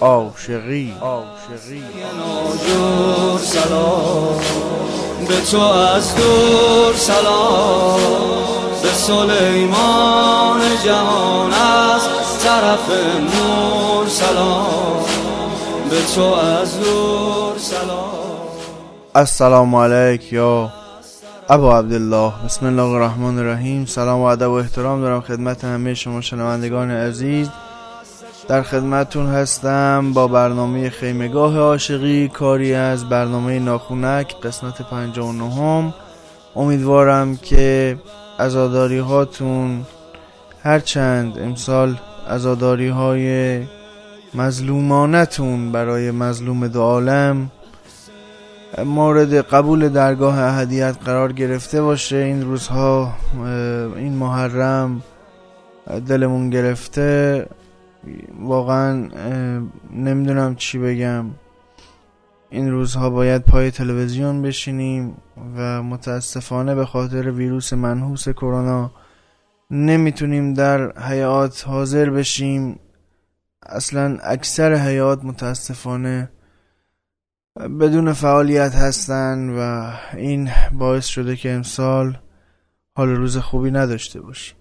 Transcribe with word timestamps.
عاشقی 0.00 0.94
عاشقی. 1.00 1.82
ناجور 2.18 3.38
سلام 3.38 4.40
به 5.28 5.40
تو 5.50 5.60
از 5.60 6.16
دور 6.16 6.94
سلام. 6.94 8.00
به 8.82 8.88
سلیمان 8.88 10.60
جهان 10.84 11.52
از 11.52 12.02
طرف 12.42 12.90
نور 13.20 14.08
سلام. 14.08 15.04
به 15.90 15.96
تو 16.14 16.22
از 16.22 16.80
دور 16.80 17.58
سلام. 17.58 18.48
السلام 19.14 19.74
علیک 19.74 20.32
یا 20.32 20.72
ابا 21.48 21.78
عبدالله. 21.78 22.32
بسم 22.46 22.66
الله 22.66 22.82
الرحمن 22.82 23.38
الرحیم. 23.38 23.86
سلام 23.86 24.20
و 24.20 24.24
ادب 24.24 24.50
و 24.50 24.54
احترام 24.54 25.00
دارم 25.00 25.20
خدمت 25.20 25.64
همه 25.64 25.94
شما 25.94 26.20
شنوندگان 26.20 26.90
عزیز. 26.90 27.48
در 28.48 28.62
خدمتون 28.62 29.26
هستم 29.26 30.12
با 30.12 30.28
برنامه 30.28 30.90
خیمگاه 30.90 31.58
عاشقی 31.58 32.28
کاری 32.28 32.74
از 32.74 33.08
برنامه 33.08 33.58
ناخونک 33.58 34.40
قسمت 34.40 34.82
59 34.82 35.94
امیدوارم 36.56 37.36
که 37.36 37.96
ازاداری 38.38 38.98
هاتون 38.98 39.82
هرچند 40.62 41.38
امسال 41.38 41.96
ازاداری 42.28 42.88
های 42.88 43.60
مظلومانتون 44.34 45.72
برای 45.72 46.10
مظلوم 46.10 46.68
دو 46.68 46.82
عالم 46.82 47.50
مورد 48.84 49.34
قبول 49.34 49.88
درگاه 49.88 50.38
اهدیت 50.38 50.96
قرار 51.04 51.32
گرفته 51.32 51.82
باشه. 51.82 52.16
این 52.16 52.42
روزها 52.42 53.12
این 53.96 54.12
محرم 54.12 55.02
دلمون 56.08 56.50
گرفته. 56.50 57.46
واقعا 58.40 59.08
نمی‌دونم 59.92 60.54
چی 60.54 60.78
بگم. 60.78 61.26
این 62.50 62.70
روزها 62.70 63.10
باید 63.10 63.42
پای 63.42 63.70
تلویزیون 63.70 64.42
بشینیم 64.42 65.16
و 65.56 65.82
متاسفانه 65.82 66.74
به 66.74 66.86
خاطر 66.86 67.30
ویروس 67.30 67.72
منحوس 67.72 68.28
کرونا 68.28 68.92
نمی‌تونیم 69.70 70.54
در 70.54 70.98
حیات 70.98 71.68
حاضر 71.68 72.10
بشیم. 72.10 72.78
اصلا 73.62 74.18
اکثر 74.22 74.74
حیات 74.74 75.24
متاسفانه 75.24 76.30
بدون 77.80 78.12
فعالیت 78.12 78.74
هستن 78.74 79.50
و 79.58 79.92
این 80.16 80.50
باعث 80.72 81.06
شده 81.06 81.36
که 81.36 81.52
امسال 81.52 82.18
حال 82.96 83.08
روز 83.08 83.36
خوبی 83.36 83.70
نداشته 83.70 84.20
باشیم. 84.20 84.56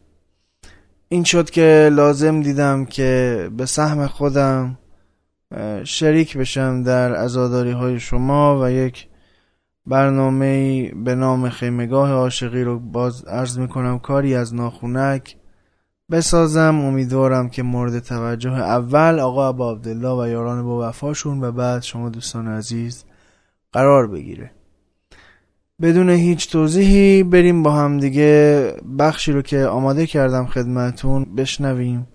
این 1.15 1.23
شد 1.23 1.49
که 1.49 1.89
لازم 1.91 2.41
دیدم 2.41 2.85
که 2.85 3.49
به 3.57 3.65
سهم 3.65 4.07
خودم 4.07 4.77
شریک 5.83 6.37
بشم 6.37 6.83
در 6.83 7.15
ازاداری 7.15 7.71
های 7.71 7.99
شما 7.99 8.61
و 8.61 8.71
یک 8.71 9.07
برنامه 9.85 10.83
به 10.91 11.15
نام 11.15 11.49
خیمگاه 11.49 12.11
عاشقی 12.11 12.63
رو 12.63 12.79
باز 12.79 13.23
عرض 13.23 13.59
می‌کنم 13.59 13.99
کاری 13.99 14.35
از 14.35 14.55
ناخونک 14.55 15.37
بسازم. 16.11 16.79
امیدوارم 16.79 17.49
که 17.49 17.63
مورد 17.63 17.99
توجه 17.99 18.53
اول 18.53 19.19
آقا 19.19 19.47
ابا 19.47 19.71
عبدالله 19.71 20.23
و 20.23 20.27
یاران 20.27 20.63
با 20.63 20.89
وفاشون 20.89 21.43
و 21.43 21.51
بعد 21.51 21.81
شما 21.81 22.09
دوستان 22.09 22.47
عزیز 22.47 23.05
قرار 23.73 24.07
بگیره. 24.07 24.51
بدون 25.81 26.09
هیچ 26.09 26.51
توضیحی 26.51 27.23
بریم 27.23 27.63
با 27.63 27.71
هم 27.71 27.99
دیگه 27.99 28.73
بخشی 28.99 29.31
رو 29.31 29.41
که 29.41 29.65
آماده 29.65 30.07
کردم 30.07 30.45
خدمتون 30.45 31.25
بشنویم. 31.37 32.07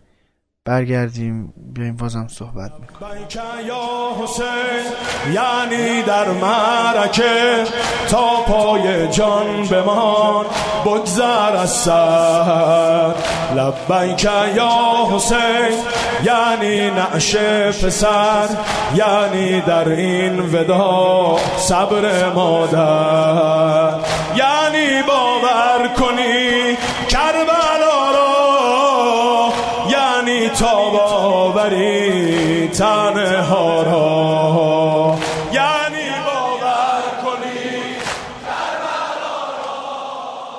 برگردیم 0.65 1.55
بیایم 1.75 1.97
بازم 1.97 2.29
صحبت 2.29 2.73
می‌کنیم. 2.81 3.27
یا 3.67 4.23
حسین 4.23 4.85
یعنی 5.33 6.03
در 6.03 6.29
معرکه 6.29 7.65
تا 8.09 8.27
پای 8.47 9.09
جان 9.09 9.67
بمان 9.67 10.47
بگذر 10.85 11.57
از 11.57 11.71
سر. 11.71 13.15
لبیک 13.57 14.25
یا 14.57 14.71
حسین 15.13 15.79
یعنی 16.25 16.91
نعش 16.91 17.37
پسر 17.85 18.49
یعنی 18.95 19.61
در 19.61 19.89
این 19.89 20.41
ودا 20.41 21.37
صبر 21.57 22.29
مادر. 22.29 23.95
یعنی 24.37 25.03
باور 25.03 25.89
کنی 25.89 26.77
کربلا 27.09 27.60
یعنی 30.51 30.59
تا 30.59 30.91
باوری 30.91 32.69
تنها 32.69 33.83
را. 33.83 35.19
یعنی 35.53 36.11
باور 36.27 37.03
کنی. 37.25 37.71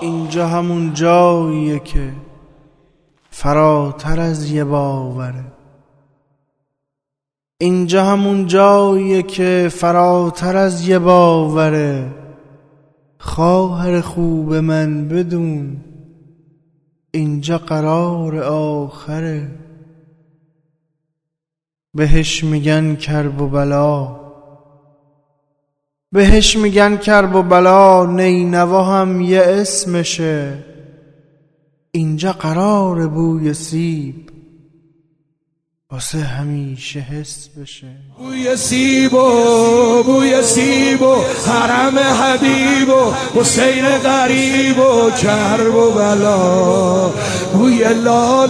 اینجا 0.01 0.47
همون 0.47 0.94
جاییه 0.94 1.80
که 1.80 2.12
فراتر 3.30 4.19
از 4.19 4.51
یه 4.51 4.63
باوره. 4.63 5.44
اینجا 7.57 8.06
همون 8.06 8.47
جاییه 8.47 9.24
که 9.24 9.69
فراتر 9.72 10.57
از 10.57 10.88
یه 10.88 11.00
باوره. 11.00 12.12
خواهر 13.19 14.01
خوب 14.01 14.53
من 14.53 15.07
بدون 15.07 15.78
اینجا 17.12 17.57
قرار 17.57 18.38
آخره. 18.44 19.47
بهش 21.94 22.44
میگن 22.44 22.96
کرب 22.96 23.41
و 23.41 23.47
بلا. 23.47 24.19
بهش 26.12 26.57
میگن 26.57 26.97
کرب 26.97 27.35
و 27.35 27.44
بلا 27.44 28.06
نینوا 28.06 28.84
هم 28.84 29.22
یه 29.22 29.41
اسمشه. 29.41 30.63
اینجا 31.91 32.31
قرار 32.31 33.07
بوی 33.07 33.53
سیب. 33.53 34.31
واسه 35.91 36.18
همیشه 36.18 37.00
حس 37.00 37.50
بشه. 37.62 37.88
بوی 38.18 38.57
سیب 38.57 39.13
و 39.13 40.03
بوی 40.03 40.44
سیب 40.44 41.02
و 41.02 41.16
حرم 41.47 42.00
حبیب 42.00 42.90
و 42.90 43.13
حسین 43.40 43.85
غریب 43.85 44.80
و 44.80 45.12
کرب 45.12 45.75
و 45.75 45.91
بلا. 45.91 47.09
بوی 47.53 47.94
لال 47.94 48.50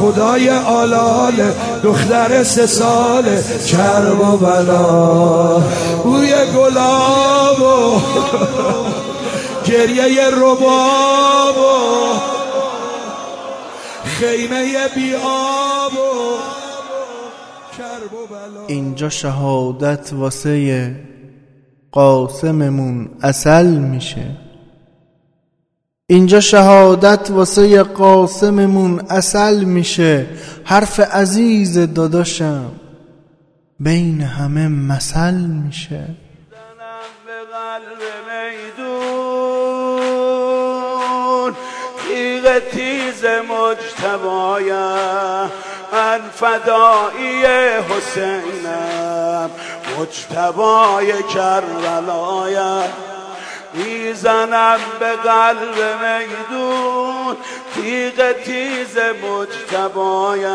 خدای 0.00 0.50
آلال 0.50 1.52
دختر 1.82 2.42
سه 2.42 2.66
سال 2.66 3.24
کرب 3.66 4.20
و 4.20 4.36
بلا. 4.36 5.58
بوی 6.04 6.32
گلاب 6.56 7.60
و 7.60 8.00
گریه 9.70 10.30
رباب 10.30 11.58
و 11.58 12.18
خیمه 14.04 14.88
و 14.88 14.88
کرب 14.88 15.92
و 15.92 16.67
اینجا 18.66 19.08
شهادت 19.08 20.12
واسه 20.12 20.94
قاسممون 21.92 23.10
اصل 23.22 23.66
میشه. 23.66 24.36
اینجا 26.06 26.40
شهادت 26.40 27.30
واسه 27.30 27.82
قاسممون 27.82 29.00
اصل 29.00 29.64
میشه. 29.64 30.26
حرف 30.64 31.00
عزیز 31.00 31.78
داداشم 31.78 32.70
بین 33.80 34.20
همه 34.20 34.68
مثل 34.68 35.34
میشه. 35.34 36.08
تیغ 42.08 42.58
تیز 42.58 43.24
مجتبایم 43.50 44.78
من 45.92 46.20
فدایی 46.20 47.44
حسینم 47.88 49.50
مجتبای 50.00 51.22
کربلایم 51.22 52.92
می‌زنم 53.72 54.78
به 55.00 55.12
قلب 55.12 55.78
میدون 56.02 57.36
تیغ 57.74 58.32
تیز 58.32 58.98
مجتبایم 58.98 60.46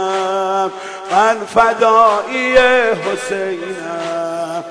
من 1.11 1.45
فدایی 1.55 2.57
حسینم 2.87 4.63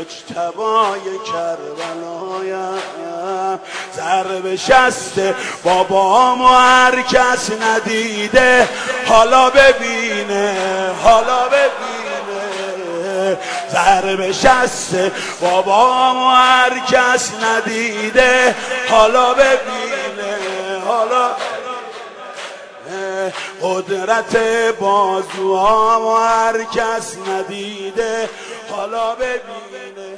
مجتبای 0.00 1.18
کربلایم 1.32 2.99
ضرب 3.96 4.56
شست 4.56 5.20
بابامو 5.64 6.48
هر 6.48 7.02
کس 7.02 7.50
ندیده. 7.62 8.68
حالا 9.06 9.50
ببینه 9.50 10.56
حالا 11.04 11.48
ببینه. 11.48 12.00
ضرب 13.72 14.32
شسته. 14.32 15.12
بابا 15.40 16.14
و 16.14 16.28
هر 16.30 16.78
کس 16.78 17.30
ندیده. 17.42 18.54
حالا 18.90 19.34
ببینه 19.34 20.36
حالا 20.86 21.30
قدرت 23.62 24.36
بازوها 24.80 26.00
و 26.00 26.16
هر 26.16 26.64
کس 26.64 27.16
ندیده. 27.28 28.28
حالا 28.70 29.14
ببینه. 29.14 30.09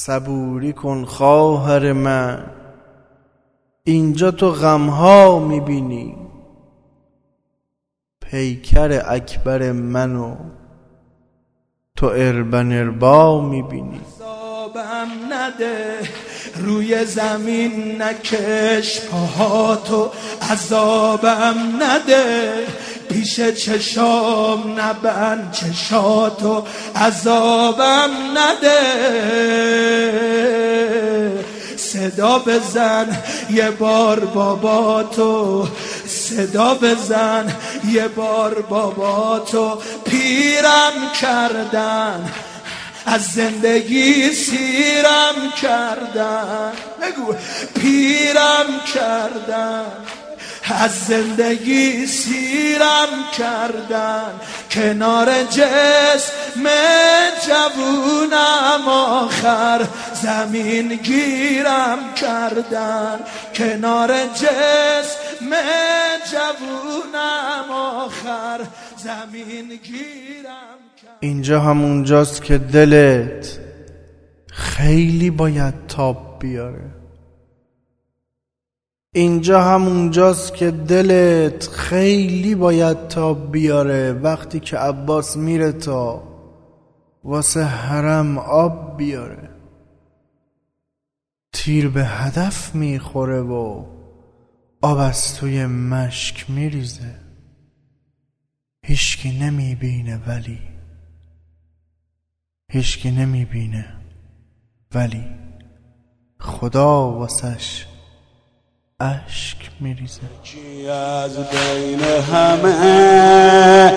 صبوری 0.00 0.72
کن 0.72 1.04
خواهر 1.04 1.92
من. 1.92 2.46
اینجا 3.84 4.30
تو 4.30 4.50
غمها 4.50 5.38
می‌بینی. 5.38 6.16
پیکر 8.20 9.02
اکبر 9.06 9.72
منو 9.72 10.36
تو 11.96 12.06
اربن 12.06 12.72
اربا 12.72 13.40
می‌بینی. 13.40 14.00
عذابم 14.00 15.08
نده 15.30 15.98
روی 16.56 17.04
زمین 17.04 18.02
نکش 18.02 19.00
پاهاتو 19.10 20.10
عذابم 20.50 21.54
نده. 21.80 22.66
پیش 23.12 23.40
چشام 23.40 24.80
نبند 24.80 25.52
چشاتو 25.52 26.64
عذابم 26.96 28.10
نده. 28.34 28.80
صدا 31.76 32.38
بزن 32.38 33.18
یه 33.50 33.70
بار 33.70 34.20
بابا 34.20 35.02
تو 35.02 35.66
صدا 36.06 36.74
بزن 36.74 37.56
یه 37.88 38.08
بار 38.08 38.62
بابا 38.62 39.38
تو 39.38 39.78
پیرم 40.04 40.92
کردن 41.20 42.32
از 43.06 43.22
زندگی 43.26 44.32
سیرم 44.32 45.52
کردن. 45.62 46.72
بگو 47.02 47.34
پیرم 47.80 48.66
کردن. 48.94 49.84
از 50.72 50.90
زندگی 50.90 52.06
سیرم 52.06 53.08
کردن. 53.38 54.32
کنار 54.70 55.42
جسم 55.42 56.66
جوونم 57.46 58.88
آخر. 58.88 59.86
زمین 60.22 60.88
گیرم 60.88 61.98
کردن. 62.16 63.18
کنار 63.54 64.26
جسم 64.26 65.50
جوونم 66.32 67.70
آخر. 67.70 68.60
زمین 68.96 69.68
گیرم 69.82 70.80
اینجا 71.20 71.60
همونجاست 71.60 72.42
که 72.42 72.58
دلت 72.58 73.58
خیلی 74.46 75.30
باید 75.30 75.74
تاب 75.88 76.38
بیاره. 76.40 76.99
اینجا 79.14 79.62
همونجاست 79.62 80.54
که 80.54 80.70
دلت 80.70 81.68
خیلی 81.68 82.54
باید 82.54 83.08
تاب 83.08 83.52
بیاره 83.52 84.12
وقتی 84.12 84.60
که 84.60 84.76
عباس 84.76 85.36
میره 85.36 85.72
تا 85.72 86.22
واسه 87.24 87.64
حرم 87.64 88.38
آب 88.38 88.96
بیاره. 88.96 89.50
تیر 91.52 91.88
به 91.88 92.04
هدف 92.04 92.74
می‌خوره 92.74 93.40
و 93.40 93.84
آب 94.82 94.98
از 94.98 95.36
توی 95.36 95.66
مشک 95.66 96.50
میریزه. 96.50 97.14
هیچکی 98.86 99.38
نمی‌بینه 99.38 100.20
ولی 100.26 100.58
هیچکی 102.72 103.10
نمی‌بینه 103.10 103.96
ولی 104.94 105.24
خدا 106.38 107.12
واسش 107.12 107.89
اشک 109.00 109.56
میریزه. 109.80 110.20
از 111.22 111.36
بین 111.36 112.00
همه 112.34 113.92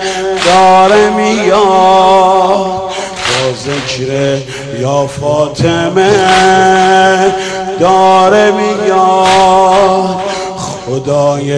داره 0.46 1.10
میاد؟ 1.10 2.82
با 3.26 3.52
ذکر 3.64 4.38
یا 4.80 5.06
فاطمه 5.06 6.10
داره 7.80 8.50
میاد. 8.50 10.20
خدای 10.86 11.50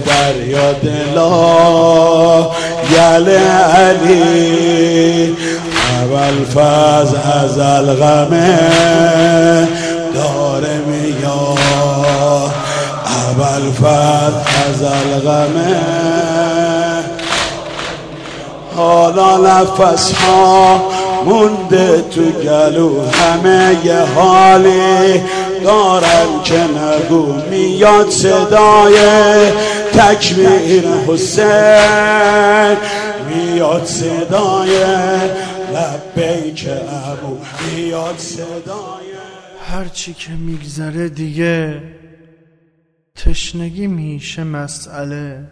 دریا 0.00 0.72
دلا 0.72 2.50
یل 2.90 3.28
علی 3.76 5.36
اول 6.02 6.44
فاز 6.44 7.14
از 7.14 7.58
الغمه 7.58 9.67
اول 13.58 13.70
فاز 13.70 14.34
از 14.68 14.82
الغمه. 14.82 15.80
حالا 18.76 19.36
نفس 19.36 20.12
ها 20.12 20.82
مونده 21.24 22.04
تو 22.10 22.20
گلو 22.20 23.10
همه 23.10 23.76
یه 23.84 24.00
حالی 24.00 25.22
دارن 25.64 26.42
که 26.44 26.60
نگو. 26.60 27.32
میاد 27.50 28.10
صدای 28.10 28.96
تکبیر 29.92 30.84
حسین. 31.08 32.76
میاد 33.28 33.84
صدای 33.84 34.70
لبیک 35.74 36.66
ابو. 36.68 37.36
میاد 37.76 38.14
صدای 38.18 39.08
هرچی 39.70 40.14
که 40.14 40.30
میگذره 40.30 41.08
دیگه 41.08 41.82
تشنگی 43.18 43.86
میشه 43.86 44.44
مسئله. 44.44 45.44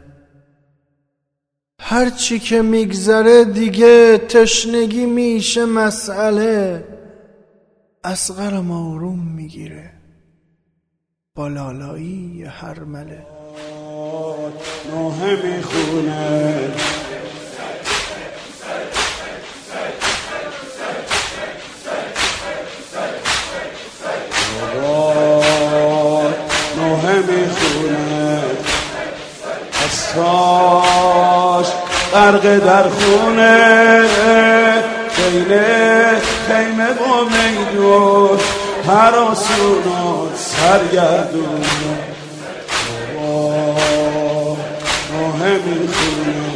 هرچی 1.80 2.38
که 2.38 2.62
میگذره 2.62 3.44
دیگه 3.44 4.18
تشنگی 4.18 5.06
میشه 5.06 5.64
مسئله. 5.64 6.84
اصغرم 8.04 8.70
آروم 8.70 9.18
می‌گیره. 9.18 9.92
با 11.34 11.48
لالایی 11.48 12.44
هر 12.44 12.80
مله. 12.80 13.26
نوه 14.92 15.46
می‌خونه 15.46 16.74
غرق 32.26 32.58
در 32.58 32.82
خونه 32.82 34.02
بین 35.16 35.58
خیمه 36.48 36.88
با 36.92 37.24
میدون 37.24 38.38
هراسون 38.88 39.84
و 39.84 40.36
سرگردونه 40.36 41.66
ماه 45.12 45.42
می‌خونه 45.42 46.46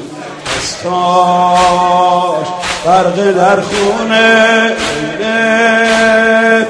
استاش 0.59 2.49
غرق 2.85 3.31
در 3.33 3.61
خونه 3.61 4.77
عینه 5.21 6.67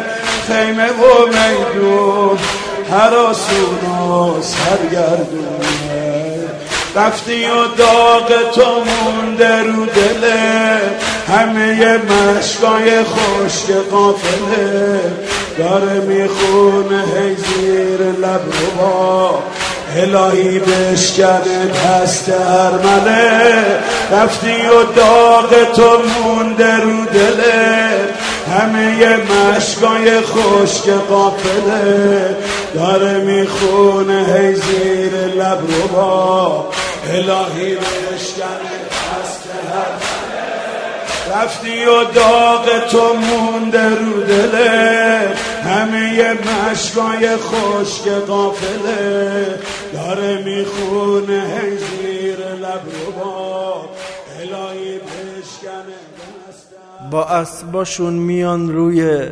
خیمه 0.47 0.88
و 0.88 1.26
میدون 1.26 2.38
هراسون 2.90 3.80
و 4.11 4.42
سرگردونه 4.42 5.50
رفتی 6.97 7.45
و 7.45 7.67
داغ 7.77 8.51
تو 8.55 8.85
مونده 8.85 9.63
رو 9.63 9.87
دله 9.87 10.81
همه 11.29 11.97
مشکای 11.97 13.05
خشک 13.05 13.71
قافله. 13.91 15.01
داره 15.59 16.01
می‌خونه 16.01 17.05
هی 17.15 17.37
زیر 17.37 18.01
لب 18.01 18.41
رو 18.79 19.43
الهی 19.97 20.59
بشکنه 20.59 21.71
دست 21.85 22.29
ارمله 22.29 23.65
رفتی 24.13 24.67
و 24.67 24.93
داغ 24.97 25.73
تو 25.73 25.99
مونده 26.25 26.77
رو 26.77 27.05
دله 27.05 27.90
همه 28.50 29.16
مشکای 29.16 30.21
خشک 30.21 30.88
قافله 31.09 32.37
داره 32.75 33.19
می‌خونه 33.19 34.26
هی 34.35 34.54
زیر 34.54 35.12
لب 35.12 35.59
رو 35.61 35.88
با 35.88 36.69
الهی 37.12 37.75
بشکنه 37.75 38.76
دست 38.90 39.42
ارمله 39.73 40.21
رفتی 41.42 41.85
و 41.85 42.04
داغ 42.04 42.88
تو 42.90 43.14
مونده 43.14 43.88
رو 43.88 44.23
دله 44.23 45.28
همه 45.64 46.33
مشکای 46.33 47.28
خشک 47.37 48.09
قافله 48.26 49.59
داره 49.92 50.42
می‌خونه 50.45 51.42
هی 51.42 51.71
زیر 51.71 52.38
لب 52.38 52.83
رو 52.85 53.12
با 53.12 53.50
با 57.11 57.25
اسباشون 57.25 58.12
میان 58.12 58.73
روی 58.73 59.29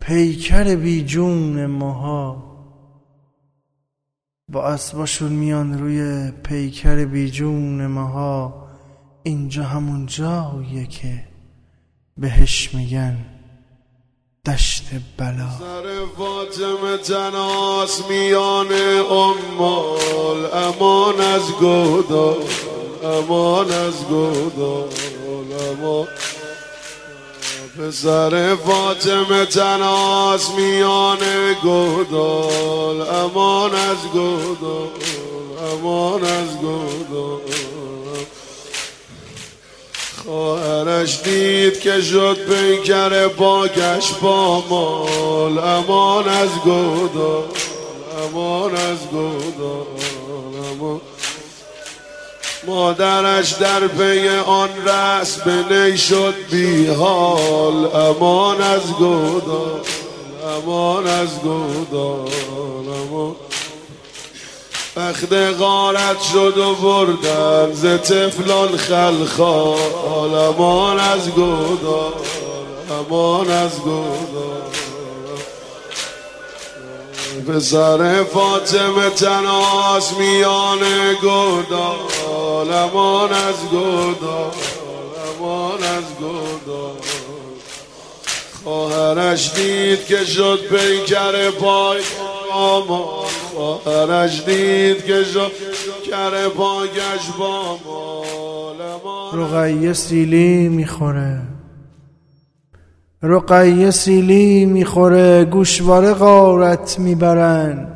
پیکر 0.00 0.76
بی 0.76 1.04
جون 1.04 1.66
ماها. 1.66 2.42
با 4.48 4.64
اسباشون 4.64 5.32
میان 5.32 5.78
روی 5.78 6.30
پیکر 6.30 7.04
بی 7.04 7.30
جون 7.30 7.86
ماها. 7.86 8.66
اینجا 9.22 9.62
همون 9.62 10.06
جاییه 10.06 10.86
که 10.86 11.24
بهش 12.16 12.74
میگن 12.74 13.16
دشت 14.46 14.84
بلا. 15.18 15.50
سر 15.58 16.06
فاطمه 16.16 16.96
تناس 16.96 18.10
میان 18.10 18.66
امال 19.10 20.54
امان 20.54 21.20
از 21.20 21.52
گودال 21.60 22.36
امان 23.04 23.70
از 23.70 24.04
گودال 24.04 24.88
امان 25.70 26.08
پسر 27.78 28.56
فاطمه 28.56 29.44
تناس 29.44 30.50
میان 30.50 31.18
گودال 31.62 33.00
امان 33.00 33.74
از 33.74 33.96
گودال 34.12 34.88
امان 35.72 36.24
از 36.24 36.58
گودال. 36.60 37.40
خواهرش 40.24 41.22
دید 41.22 41.80
که 41.80 42.00
شد 42.00 42.36
پیکر 42.48 43.28
باگش 43.28 44.12
با 44.22 44.64
مال 44.70 45.58
امان 45.58 46.28
از 46.28 46.50
گودال 46.64 47.44
امان 48.22 48.76
از 48.76 48.98
گودال. 49.10 49.99
مادرش 52.66 53.52
در 53.52 53.86
پی 53.86 54.28
آن 54.28 54.68
به 55.44 55.74
نی 55.74 55.98
شد 55.98 56.34
بی 56.50 56.86
حال. 56.86 57.96
امان 57.96 58.62
از 58.62 58.92
گودال 58.98 59.80
امان 60.56 61.06
از 61.06 61.28
گودال 61.38 62.88
امان. 62.88 63.36
بخت 64.96 65.32
غارت 65.32 66.22
شد 66.32 66.58
و 66.58 66.74
بردن 66.74 67.72
ز 67.72 67.84
تفلان 67.84 68.76
خلخال. 68.76 70.34
امان 70.34 71.00
از 71.00 71.30
گودال 71.30 72.12
امان 72.90 73.50
از 73.50 73.80
گودال. 73.80 74.60
پسر 77.48 78.24
فاطمه 78.24 79.10
تناس 79.10 80.12
میان 80.12 80.78
گودال. 81.20 82.19
امان 82.68 83.32
از 83.32 83.70
گودال 83.70 84.52
امان 85.38 85.82
از 85.82 86.04
گودال 86.20 86.94
خواهرش 88.64 89.54
دید 89.54 90.04
که 90.06 90.16
شد 90.16 90.58
پیکر 90.70 91.50
پای 91.50 92.00
آمان 92.52 93.30
خواهرش 93.54 94.44
دید 94.44 95.04
که 95.04 95.24
شد 95.24 95.52
کر 96.10 96.48
پاگش 96.48 97.30
با 97.38 97.76
رقیه 99.32 99.92
سیلی 99.92 100.68
می‌خوره. 100.68 101.42
رقیه 103.22 103.90
سیلی 103.90 104.64
می‌خوره. 104.64 105.44
گوشواره 105.44 106.14
غارت 106.14 106.98
می‌برن. 106.98 107.86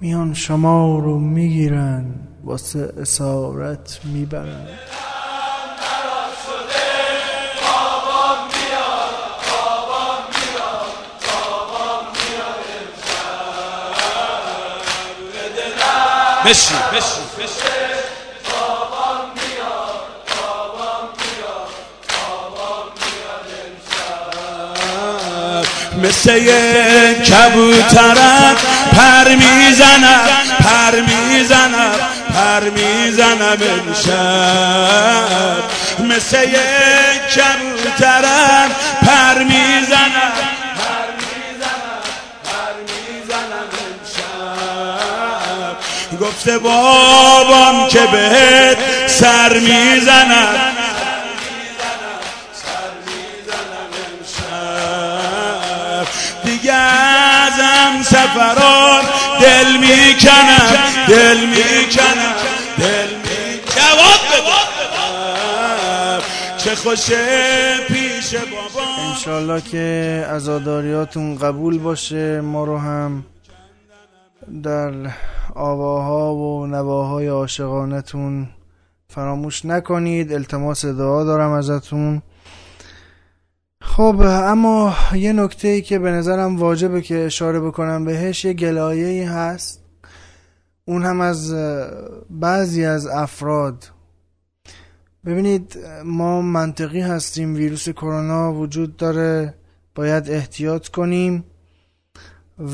میان 0.00 0.34
شما 0.34 0.98
رو 0.98 1.18
می‌گیرن. 1.18 2.04
واسه 2.44 2.92
اسارت 3.00 4.00
می‌برن. 4.04 4.68
بشی 16.44 16.74
بشی 16.92 17.20
مثل 26.02 26.36
یک 26.36 27.22
کبوترم 27.22 28.56
پر 28.92 29.28
می‌زنم 29.28 30.28
پر 30.58 31.00
می‌زنم. 31.00 32.11
پر 32.52 32.70
می‌زنم 32.70 33.58
امشب. 33.88 34.12
مثل 35.98 36.42
یک 36.42 37.34
کبوترم 37.34 38.70
پر 39.06 39.38
می‌زنم. 39.42 40.32
گفته 46.20 46.58
بابام 46.58 47.88
که 47.88 48.00
بهت 48.12 48.78
سر 49.06 49.52
می‌زنم. 49.52 50.48
دیگه 56.44 56.72
ازم 56.72 58.02
سفران 58.02 59.04
دل 59.40 59.76
می‌کنم. 59.76 60.76
دل 61.08 61.38
می‌کنم. 61.38 62.21
خوشه 66.92 67.86
پیش 67.88 68.34
بابا. 68.34 68.86
انشالله 69.08 69.60
که 69.60 70.26
ازاداریاتون 70.28 71.36
قبول 71.36 71.78
باشه. 71.78 72.40
ما 72.40 72.64
رو 72.64 72.78
هم 72.78 73.24
در 74.62 74.92
آواها 75.54 76.34
و 76.34 76.66
نواهای 76.66 77.26
عاشقانتون 77.26 78.48
فراموش 79.08 79.64
نکنید. 79.64 80.32
التماس 80.32 80.84
دعا 80.84 81.24
دارم 81.24 81.50
ازتون. 81.50 82.22
خب 83.82 84.16
اما 84.24 84.94
یه 85.14 85.32
نکته 85.32 85.68
ای 85.68 85.82
که 85.82 85.98
به 85.98 86.10
نظرم 86.10 86.56
واجبه 86.56 87.02
که 87.02 87.24
اشاره 87.24 87.60
بکنم 87.60 88.04
بهش 88.04 88.44
یه 88.44 88.52
گلایه 88.52 89.06
ای 89.06 89.22
هست. 89.22 89.84
اون 90.84 91.04
هم 91.04 91.20
از 91.20 91.54
بعضی 92.30 92.84
از 92.84 93.06
افراد 93.06 93.84
ببینید 95.26 95.78
ما 96.04 96.42
منطقی 96.42 97.00
هستیم 97.00 97.54
ویروس 97.54 97.88
کرونا 97.88 98.52
وجود 98.52 98.96
داره 98.96 99.54
باید 99.94 100.30
احتیاط 100.30 100.88
کنیم 100.88 101.44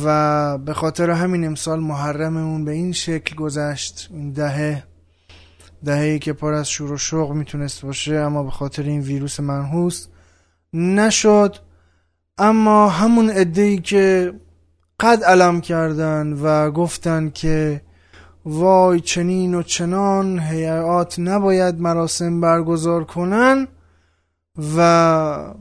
و 0.05 0.59
به 0.59 0.75
خاطر 0.75 1.11
همین 1.11 1.45
امسال 1.45 1.81
محرممون 1.81 2.65
به 2.65 2.73
این 2.73 2.93
شکل 2.93 3.37
گذشت 3.37 4.09
این 4.13 4.33
دهه. 4.33 4.85
دههی 5.85 6.19
که 6.19 6.33
پر 6.33 6.53
از 6.53 6.71
شور 6.71 6.93
و 6.93 6.97
شوق 6.97 7.33
می‌تونست 7.33 7.83
باشه 7.83 8.15
اما 8.15 8.43
به 8.43 8.51
خاطر 8.51 8.83
این 8.83 9.01
ویروس 9.01 9.41
منحوس 9.41 10.07
نشد. 10.73 11.57
اما 12.39 12.89
همون 12.89 13.31
ای 13.31 13.79
که 13.79 14.33
قد 15.01 15.25
علم 15.25 15.61
کردن 15.61 16.33
و 16.33 16.71
گفتن 16.71 17.31
که 17.31 17.83
وای 18.51 19.01
چنین 19.01 19.55
و 19.55 19.63
چنان 19.63 20.39
هیئات 20.39 21.19
نباید 21.19 21.81
مراسم 21.81 22.41
برگزار 22.41 23.05
کنن 23.05 23.69
و 24.77 25.55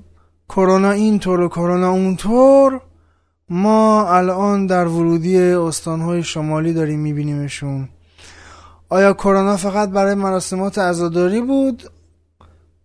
کرونا 0.50 0.92
اینطور 0.92 1.40
و 1.40 1.48
کرونا 1.48 1.92
اونطور 1.92 2.82
ما 3.50 4.10
الان 4.10 4.66
در 4.66 4.88
ورودی 4.88 5.40
استانهای 5.40 6.24
شمالی 6.24 6.74
داریم 6.74 7.00
میبینیمشون. 7.00 7.90
آیا 8.90 9.14
کرونا 9.14 9.58
فقط 9.58 9.90
برای 9.90 10.16
مراسمات 10.16 10.78
عزاداری 10.78 11.42
بود؟ 11.42 11.84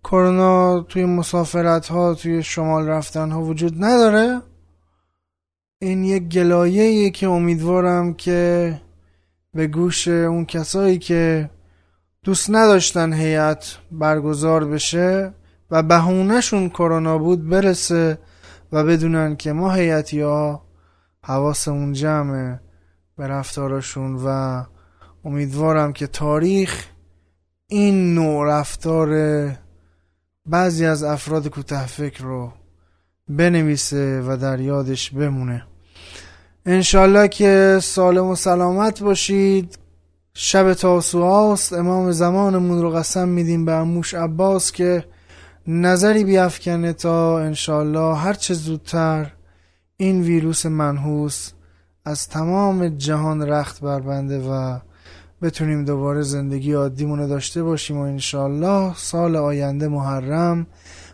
کرونا 0.04 0.80
توی 0.80 1.04
مسافرت 1.04 1.88
ها 1.88 2.14
توی 2.14 2.42
شمال 2.42 2.88
رفتن 2.88 3.30
ها 3.30 3.42
وجود 3.42 3.84
نداره؟ 3.84 4.42
این 5.78 6.04
یک 6.04 6.22
گلایه 6.28 7.10
که 7.10 7.28
امیدوارم 7.28 8.14
که 8.14 8.80
به 9.54 9.66
گوش 9.66 10.08
اون 10.08 10.44
کسایی 10.44 10.98
که 10.98 11.50
دوست 12.24 12.50
نداشتن 12.50 13.12
هیئت 13.12 13.76
برگزار 13.90 14.64
بشه 14.64 15.34
و 15.70 15.82
بهونهشون 15.82 16.68
کرونا 16.68 17.18
بود 17.18 17.48
برسه 17.48 18.18
و 18.72 18.84
بدونن 18.84 19.36
که 19.36 19.52
ما 19.52 19.72
هیئتی 19.72 20.20
ها 20.20 20.66
حواسمون 21.24 21.92
جمعه 21.92 22.60
به 23.16 23.26
رفتارشون 23.26 24.14
و 24.26 24.62
امیدوارم 25.24 25.92
که 25.92 26.06
تاریخ 26.06 26.86
این 27.66 28.14
نوع 28.14 28.46
رفتار 28.46 29.10
بعضی 30.46 30.86
از 30.86 31.02
افراد 31.02 31.48
کوته 31.48 31.86
فکر 31.86 32.22
رو 32.22 32.52
بنویسه 33.28 34.22
و 34.26 34.36
در 34.36 34.60
یادش 34.60 35.10
بمونه. 35.10 35.66
انشالله 36.66 37.28
که 37.28 37.78
سالم 37.82 38.26
و 38.26 38.34
سلامت 38.34 39.02
باشید. 39.02 39.78
شب 40.34 40.74
تاسوعاست 40.74 41.72
امام 41.72 42.12
زمانمون 42.12 42.82
رو 42.82 42.90
قسم 42.90 43.28
میدیم 43.28 43.64
به 43.64 43.72
اموش 43.72 44.14
عباس 44.14 44.72
که 44.72 45.04
نظری 45.66 46.24
بیافکنه 46.24 46.92
تا 46.92 47.38
انشالله 47.38 48.16
هرچه 48.16 48.54
زودتر 48.54 49.32
این 49.96 50.22
ویروس 50.22 50.66
منحوس 50.66 51.50
از 52.04 52.28
تمام 52.28 52.88
جهان 52.88 53.42
رخت 53.42 53.80
بربنده 53.80 54.38
و 54.38 54.78
بتونیم 55.42 55.84
دوباره 55.84 56.22
زندگی 56.22 56.72
عادیمون 56.72 57.26
داشته 57.26 57.62
باشیم 57.62 57.98
و 57.98 58.00
انشالله 58.00 58.94
سال 58.96 59.36
آینده 59.36 59.88
محرم. 59.88 60.66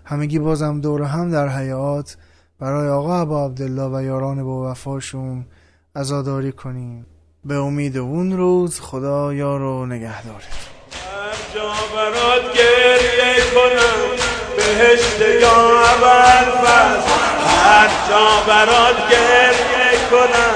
همگی 0.04 0.38
بازم 0.38 0.80
دور 0.80 1.02
هم 1.02 1.30
در 1.30 1.48
حیات. 1.48 2.16
برای 2.60 2.88
آقا 2.88 3.22
عبا 3.22 3.44
عبدالله 3.44 3.98
و 3.98 4.02
یاران 4.02 4.44
با 4.44 4.70
وفاشون 4.70 5.46
ازاداری 5.94 6.52
کنیم. 6.52 7.06
به 7.44 7.54
امید 7.54 7.96
اون 7.96 8.36
روز 8.36 8.80
خدا 8.80 9.34
یار 9.34 9.62
و 9.62 9.86
نگهداره 9.86 10.44
هر 10.92 11.54
جا 11.54 11.72
برات 11.94 12.54
گریه 12.54 13.44
کنم 13.54 14.08
بهشت 14.56 15.20
یا 15.42 15.80
اول 15.80 16.48
هر 17.46 17.88
جا 18.08 18.26
برات 18.48 18.96
گریه 19.10 19.98
کنم 20.10 20.54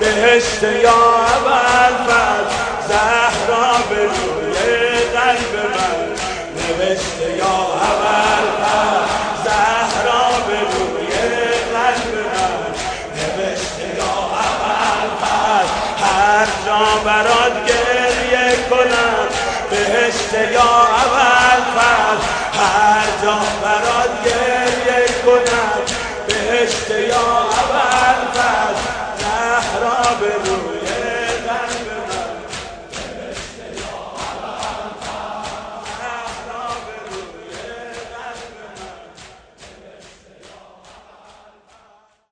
بهشت 0.00 0.62
یا 0.62 0.90
اول 0.90 2.44
زهرا 2.88 3.72
به 3.90 4.39